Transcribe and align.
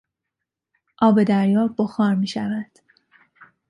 آب 1.01 1.23
دریا 1.23 1.75
بخار 1.77 2.15
میشود. 2.15 2.71